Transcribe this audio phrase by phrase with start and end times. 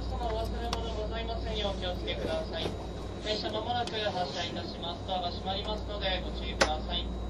[0.00, 2.64] 客様お忘れ物ございませんようお気をつけください。
[3.22, 5.04] 電車まもなく発車いたします。
[5.06, 7.29] ドアが閉まりますのでご注意ください。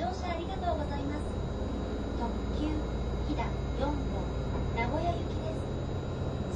[0.00, 1.20] 乗車ありがとうございます
[2.18, 2.72] 特急
[3.28, 3.44] 飛騨
[3.78, 3.92] 4号
[4.74, 5.52] 名古屋行きで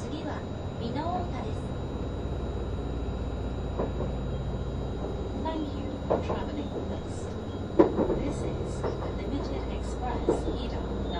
[0.01, 0.41] す次は
[0.81, 1.61] 美濃太田です
[5.45, 7.29] Thank you for traveling with us.
[8.17, 8.89] This is the
[9.21, 10.25] Limited Express
[10.57, 11.14] Hida.